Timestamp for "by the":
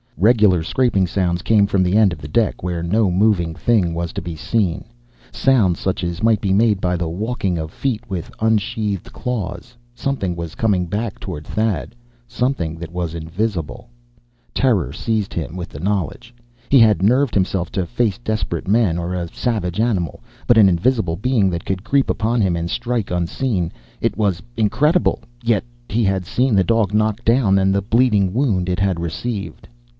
6.81-7.07